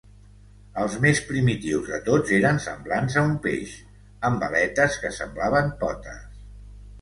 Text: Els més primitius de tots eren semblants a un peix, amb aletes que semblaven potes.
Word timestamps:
Els 0.83 0.93
més 1.01 1.19
primitius 1.25 1.91
de 1.91 1.99
tots 2.07 2.33
eren 2.37 2.57
semblants 2.63 3.19
a 3.21 3.23
un 3.27 3.35
peix, 3.45 3.77
amb 4.31 4.47
aletes 4.49 4.99
que 5.05 5.13
semblaven 5.19 5.71
potes. 5.85 6.27